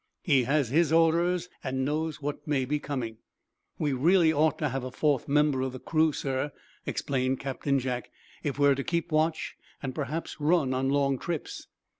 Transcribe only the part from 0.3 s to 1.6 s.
has his orders,